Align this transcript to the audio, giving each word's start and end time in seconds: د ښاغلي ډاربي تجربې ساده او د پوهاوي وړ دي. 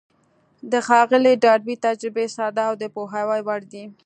د 0.71 0.73
ښاغلي 0.87 1.33
ډاربي 1.43 1.75
تجربې 1.85 2.25
ساده 2.35 2.63
او 2.69 2.75
د 2.81 2.83
پوهاوي 2.95 3.41
وړ 3.47 3.61
دي. 3.71 3.83